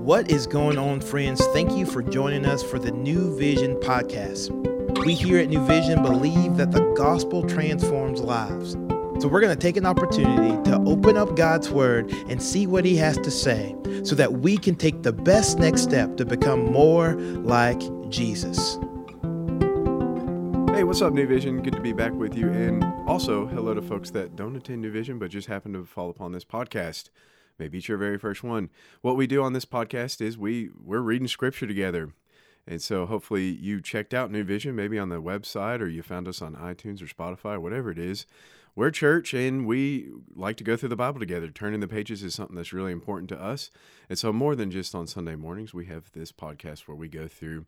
[0.00, 1.44] What is going on, friends?
[1.48, 4.48] Thank you for joining us for the New Vision podcast.
[5.04, 8.72] We here at New Vision believe that the gospel transforms lives.
[9.20, 12.86] So we're going to take an opportunity to open up God's word and see what
[12.86, 16.72] he has to say so that we can take the best next step to become
[16.72, 17.12] more
[17.42, 18.76] like Jesus.
[20.74, 21.60] Hey, what's up, New Vision?
[21.60, 22.48] Good to be back with you.
[22.48, 26.08] And also, hello to folks that don't attend New Vision but just happen to fall
[26.08, 27.10] upon this podcast.
[27.60, 28.70] Maybe it's your very first one.
[29.02, 32.14] What we do on this podcast is we we're reading scripture together.
[32.66, 36.26] And so hopefully you checked out New Vision, maybe on the website or you found
[36.26, 38.24] us on iTunes or Spotify, whatever it is.
[38.74, 41.48] We're church and we like to go through the Bible together.
[41.48, 43.70] Turning the pages is something that's really important to us.
[44.08, 47.28] And so more than just on Sunday mornings, we have this podcast where we go
[47.28, 47.66] through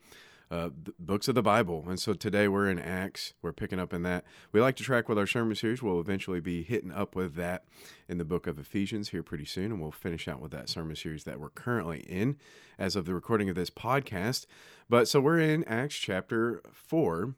[0.52, 1.86] uh, books of the Bible.
[1.88, 3.32] And so today we're in Acts.
[3.40, 4.22] We're picking up in that.
[4.52, 5.82] We like to track with our sermon series.
[5.82, 7.64] We'll eventually be hitting up with that
[8.06, 9.72] in the book of Ephesians here pretty soon.
[9.72, 12.36] And we'll finish out with that sermon series that we're currently in
[12.78, 14.44] as of the recording of this podcast.
[14.90, 17.34] But so we're in Acts chapter 4.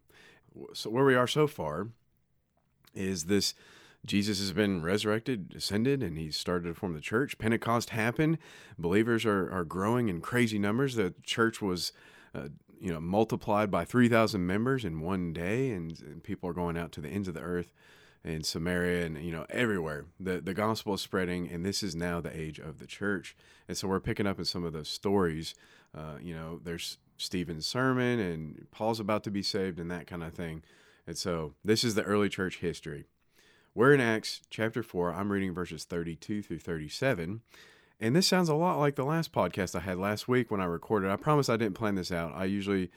[0.73, 1.91] So where we are so far
[2.95, 3.55] is this.
[4.05, 7.39] Jesus has been resurrected, ascended, and he's started to form the church.
[7.39, 8.37] Pentecost happened.
[8.79, 10.97] Believers are, are growing in crazy numbers.
[10.97, 11.91] The church was
[12.35, 12.49] uh,
[12.81, 16.93] you know multiplied by 3000 members in one day and, and, people are going out
[16.93, 17.73] to the ends of the earth
[18.25, 20.07] in Samaria and you know everywhere.
[20.19, 23.37] The the gospel is spreading and this is now the age of the church.
[23.69, 25.55] And so we're picking up in some of those stories
[25.97, 30.23] uh, you know there's Stephen's sermon and Paul's about to be saved and that kind
[30.23, 30.63] of thing.
[31.07, 33.05] And so this is the early church history.
[33.75, 37.43] We're in Acts chapter 4 I'm reading verses 32 through 37
[38.01, 40.65] and this sounds a lot like the last podcast I had last week when I
[40.67, 41.11] recorded.
[41.11, 42.33] I promise I didn't plan this out.
[42.35, 42.91] I usually,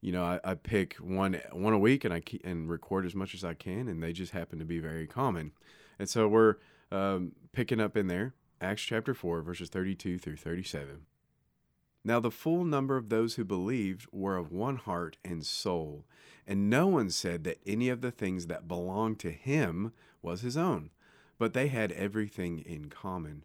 [0.00, 3.14] you know, I, I pick one one a week and I keep, and record as
[3.14, 5.52] much as I can, and they just happen to be very common.
[5.98, 6.56] And so we're
[6.90, 11.06] um, picking up in there Acts chapter four, verses thirty-two through thirty-seven.
[12.02, 16.06] Now the full number of those who believed were of one heart and soul,
[16.46, 19.92] and no one said that any of the things that belonged to him
[20.22, 20.90] was his own,
[21.38, 23.44] but they had everything in common.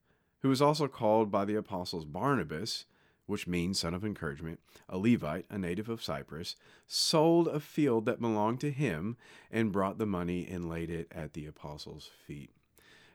[0.41, 2.85] who was also called by the apostles Barnabas,
[3.25, 4.59] which means son of encouragement,
[4.89, 6.55] a Levite, a native of Cyprus,
[6.87, 9.17] sold a field that belonged to him
[9.51, 12.51] and brought the money and laid it at the apostles' feet.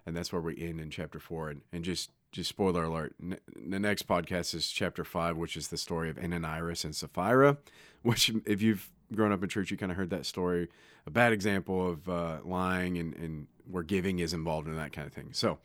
[0.06, 1.50] And that's where we end in chapter four.
[1.50, 5.68] And, and just just spoiler alert, n- the next podcast is chapter five, which is
[5.68, 7.56] the story of Ananias and Sapphira,
[8.02, 10.68] which if you've grown up in church, you kind of heard that story.
[11.06, 15.06] A bad example of uh, lying and, and where giving is involved in that kind
[15.06, 15.30] of thing.
[15.32, 15.58] So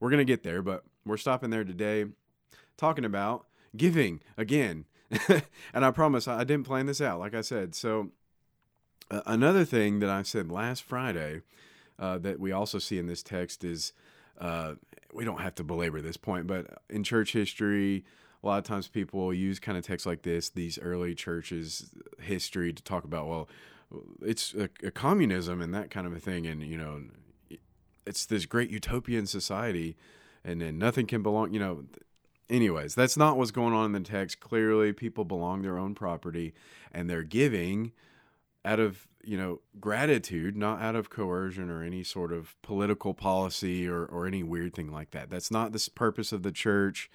[0.00, 2.06] we're going to get there, but we're stopping there today
[2.76, 3.46] talking about
[3.76, 4.84] giving again.
[5.28, 7.74] and I promise I didn't plan this out, like I said.
[7.74, 8.10] So,
[9.10, 11.40] uh, another thing that I said last Friday
[11.98, 13.92] uh, that we also see in this text is
[14.38, 14.74] uh,
[15.12, 18.04] we don't have to belabor this point, but in church history,
[18.42, 21.90] a lot of times people use kind of texts like this, these early churches'
[22.20, 23.48] history, to talk about, well,
[24.22, 26.46] it's a, a communism and that kind of a thing.
[26.46, 27.02] And, you know,
[28.06, 29.96] it's this great utopian society
[30.44, 31.84] and then nothing can belong you know
[32.48, 34.40] anyways that's not what's going on in the text.
[34.40, 36.54] Clearly people belong their own property
[36.92, 37.92] and they're giving
[38.64, 43.86] out of you know gratitude not out of coercion or any sort of political policy
[43.86, 45.30] or, or any weird thing like that.
[45.30, 47.10] That's not the purpose of the church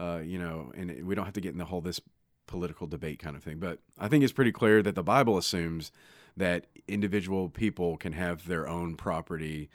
[0.00, 2.00] uh, you know and we don't have to get in the whole this
[2.46, 5.92] political debate kind of thing but i think it's pretty clear that the bible assumes
[6.36, 9.68] that individual people can have their own property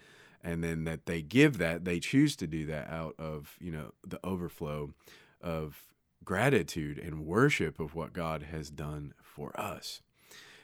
[0.46, 3.92] and then that they give that they choose to do that out of you know
[4.08, 4.94] the overflow
[5.42, 5.84] of
[6.24, 10.02] gratitude and worship of what God has done for us.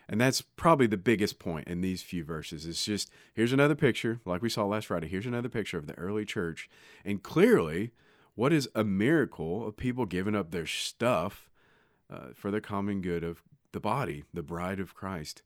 [0.07, 2.65] And that's probably the biggest point in these few verses.
[2.65, 5.07] It's just here's another picture, like we saw last Friday.
[5.07, 6.69] Here's another picture of the early church.
[7.03, 7.91] And clearly,
[8.35, 11.50] what is a miracle of people giving up their stuff
[12.09, 13.41] uh, for the common good of
[13.71, 15.44] the body, the bride of Christ?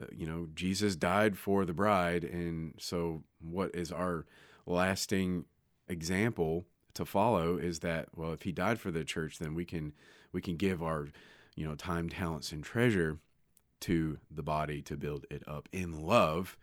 [0.00, 2.24] Uh, you know, Jesus died for the bride.
[2.24, 4.26] And so, what is our
[4.66, 5.44] lasting
[5.88, 9.92] example to follow is that, well, if he died for the church, then we can,
[10.32, 11.08] we can give our,
[11.54, 13.18] you know, time, talents, and treasure
[13.80, 16.56] to the body to build it up in love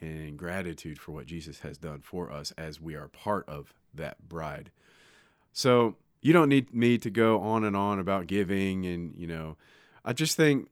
[0.00, 4.28] and gratitude for what Jesus has done for us as we are part of that
[4.28, 4.70] bride.
[5.52, 9.56] So, you don't need me to go on and on about giving and you know
[10.04, 10.68] i just think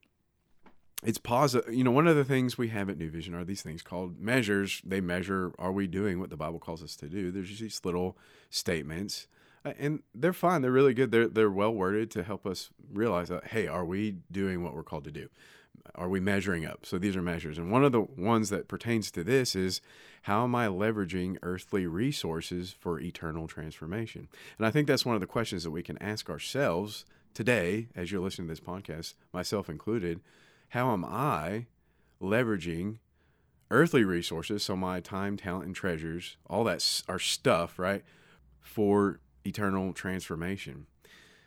[1.03, 3.63] it's positive you know one of the things we have at new vision are these
[3.63, 4.81] things called measures.
[4.85, 7.31] They measure are we doing what the bible calls us to do?
[7.31, 8.17] There's these little
[8.51, 9.27] statements
[9.65, 10.63] and they're fine.
[10.63, 11.13] They're really good.
[11.13, 14.83] They're, they're well worded to help us realize that hey are we doing what we're
[14.83, 15.29] called to do?
[15.95, 16.87] Are we measuring up?
[16.87, 17.59] So these are measures.
[17.59, 19.81] And one of the ones that pertains to this is
[20.23, 24.29] how am i leveraging earthly resources for eternal transformation?
[24.59, 27.05] And i think that's one of the questions that we can ask ourselves
[27.35, 30.21] today as you're listening to this podcast myself included
[30.73, 31.67] how am i
[32.21, 32.99] leveraging
[33.71, 38.05] earthly resources so my time talent and treasures all that are stuff right
[38.61, 40.87] for eternal transformation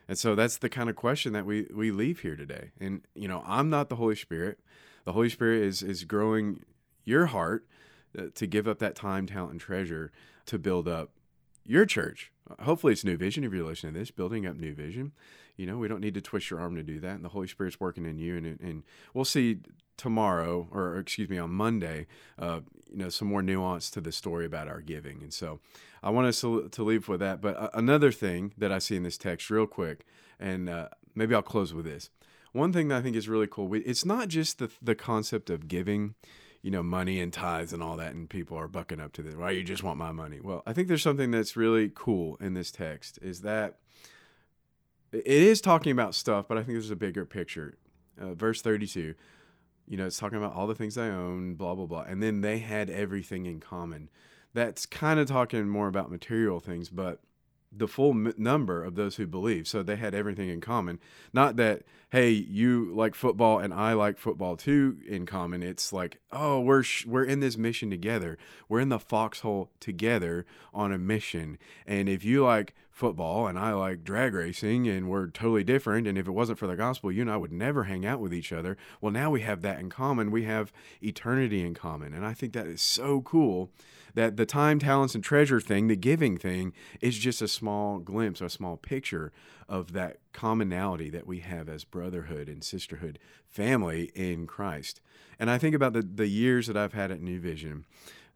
[0.08, 2.72] and so that's the kind of question that we we leave here today.
[2.80, 4.60] And you know, I'm not the Holy Spirit.
[5.04, 6.64] The Holy Spirit is is growing
[7.04, 7.66] your heart
[8.18, 10.12] uh, to give up that time, talent, and treasure
[10.46, 11.12] to build up
[11.66, 12.32] your church.
[12.62, 15.14] Hopefully, it's New Vision if you're listening to this, building up New Vision.
[15.58, 17.16] You know, we don't need to twist your arm to do that.
[17.16, 18.38] And the Holy Spirit's working in you.
[18.38, 18.84] And, and
[19.14, 19.60] we'll see
[19.98, 22.08] tomorrow, or excuse me, on Monday,
[22.38, 22.60] uh,
[22.92, 25.24] you know, some more nuance to the story about our giving.
[25.24, 25.60] And so
[26.04, 27.42] I want us to, to leave with that.
[27.42, 30.06] But uh, another thing that I see in this text, real quick,
[30.40, 32.10] and uh, maybe I'll close with this.
[32.52, 35.68] One thing that I think is really cool, it's not just the, the concept of
[35.68, 36.16] giving
[36.66, 39.36] you know, money and tithes and all that, and people are bucking up to this.
[39.36, 40.40] Why you just want my money?
[40.42, 43.78] Well, I think there's something that's really cool in this text is that
[45.12, 47.78] it is talking about stuff, but I think there's a bigger picture.
[48.20, 49.14] Uh, verse 32,
[49.88, 52.02] you know, it's talking about all the things I own, blah, blah, blah.
[52.02, 54.10] And then they had everything in common.
[54.56, 57.20] That's kind of talking more about material things, but
[57.78, 59.68] the full number of those who believe.
[59.68, 61.00] So they had everything in common.
[61.34, 65.62] Not that hey, you like football and I like football too in common.
[65.62, 68.38] It's like oh, we're sh- we're in this mission together.
[68.70, 71.58] We're in the foxhole together on a mission.
[71.86, 76.18] And if you like football and I like drag racing and we're totally different and
[76.18, 78.54] if it wasn't for the gospel, you and I would never hang out with each
[78.54, 78.78] other.
[79.02, 80.32] Well, now we have that in common.
[80.32, 80.72] We have
[81.04, 82.14] eternity in common.
[82.14, 83.70] And I think that is so cool
[84.14, 86.72] that the time, talents, and treasure thing, the giving thing,
[87.02, 89.34] is just a small glimpse, a small picture
[89.68, 95.02] of that commonality that we have as brotherhood and sisterhood, family in Christ.
[95.38, 97.84] And I think about the, the years that I've had at New Vision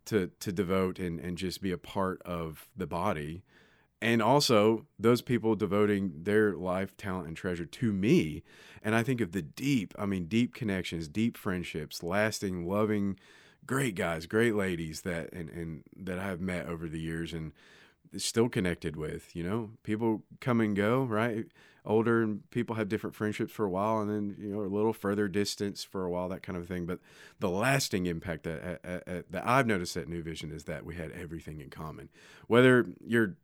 [0.05, 3.43] to, to devote and, and just be a part of the body.
[4.01, 8.43] And also those people devoting their life, talent, and treasure to me.
[8.81, 13.17] And I think of the deep, I mean, deep connections, deep friendships, lasting, loving
[13.69, 17.51] great guys, great ladies that and, and that I've met over the years and
[18.17, 19.35] still connected with.
[19.35, 21.45] You know, people come and go, right?
[21.85, 24.91] Older and people have different friendships for a while, and then you know a little
[24.91, 26.87] further distance for a while, that kind of thing.
[26.87, 26.99] But
[27.39, 28.81] the lasting impact that
[29.29, 32.09] that I've noticed at New Vision is that we had everything in common,
[32.47, 33.35] whether your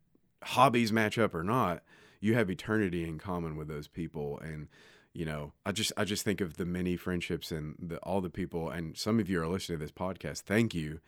[0.43, 1.83] hobbies match up or not.
[2.19, 4.67] You have eternity in common with those people, and
[5.15, 8.29] you know i just i just think of the many friendships and the, all the
[8.29, 10.99] people and some of you are listening to this podcast thank you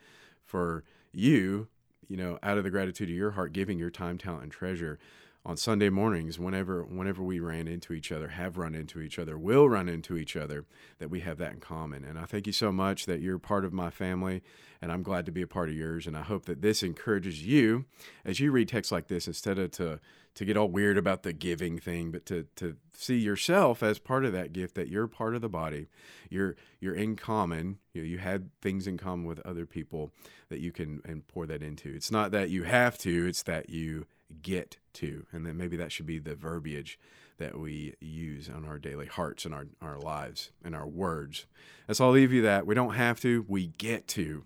[0.42, 0.82] for
[1.12, 1.68] you
[2.08, 4.98] you know out of the gratitude of your heart giving your time talent and treasure
[5.44, 9.38] on Sunday mornings, whenever whenever we ran into each other, have run into each other,
[9.38, 10.64] will run into each other,
[10.98, 12.04] that we have that in common.
[12.04, 14.42] And I thank you so much that you're part of my family,
[14.82, 16.06] and I'm glad to be a part of yours.
[16.06, 17.86] And I hope that this encourages you
[18.24, 20.00] as you read texts like this, instead of to
[20.34, 24.24] to get all weird about the giving thing, but to to see yourself as part
[24.24, 25.88] of that gift, that you're part of the body,
[26.28, 27.78] you're you're in common.
[27.94, 30.12] You know, you had things in common with other people
[30.48, 31.88] that you can and pour that into.
[31.94, 34.06] It's not that you have to; it's that you
[34.42, 35.26] get to.
[35.32, 36.98] And then maybe that should be the verbiage
[37.38, 41.46] that we use on our daily hearts and our, our lives and our words.
[41.86, 42.66] That's all I'll leave you that.
[42.66, 44.44] We don't have to, we get to.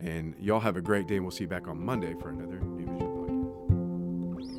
[0.00, 2.60] And y'all have a great day, and we'll see you back on Monday for another
[2.60, 3.17] New Vision